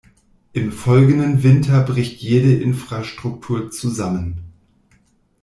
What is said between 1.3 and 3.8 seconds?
Winter bricht jede Infrastruktur